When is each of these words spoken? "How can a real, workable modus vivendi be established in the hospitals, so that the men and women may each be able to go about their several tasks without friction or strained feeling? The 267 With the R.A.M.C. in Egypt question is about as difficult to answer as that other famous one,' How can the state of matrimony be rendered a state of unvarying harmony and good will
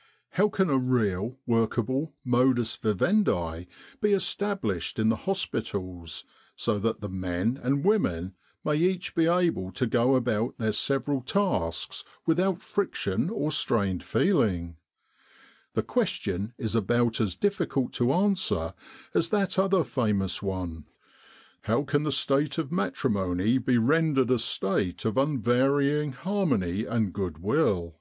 "How 0.36 0.50
can 0.50 0.68
a 0.68 0.76
real, 0.76 1.38
workable 1.46 2.12
modus 2.22 2.76
vivendi 2.76 3.66
be 3.98 4.12
established 4.12 4.98
in 4.98 5.08
the 5.08 5.16
hospitals, 5.16 6.26
so 6.54 6.78
that 6.80 7.00
the 7.00 7.08
men 7.08 7.58
and 7.62 7.82
women 7.82 8.34
may 8.62 8.76
each 8.76 9.14
be 9.14 9.24
able 9.24 9.72
to 9.72 9.86
go 9.86 10.16
about 10.16 10.58
their 10.58 10.72
several 10.74 11.22
tasks 11.22 12.04
without 12.26 12.60
friction 12.60 13.30
or 13.30 13.50
strained 13.50 14.02
feeling? 14.04 14.76
The 15.72 15.80
267 15.80 15.82
With 15.82 15.82
the 15.82 15.82
R.A.M.C. 15.88 16.30
in 16.34 16.40
Egypt 16.42 16.50
question 16.50 16.54
is 16.58 16.74
about 16.74 17.26
as 17.26 17.34
difficult 17.34 17.92
to 17.94 18.12
answer 18.12 18.74
as 19.14 19.30
that 19.30 19.58
other 19.58 19.82
famous 19.82 20.42
one,' 20.42 20.84
How 21.62 21.84
can 21.84 22.02
the 22.02 22.12
state 22.12 22.58
of 22.58 22.70
matrimony 22.70 23.56
be 23.56 23.78
rendered 23.78 24.30
a 24.30 24.38
state 24.38 25.06
of 25.06 25.16
unvarying 25.16 26.12
harmony 26.12 26.84
and 26.84 27.14
good 27.14 27.38
will 27.38 27.96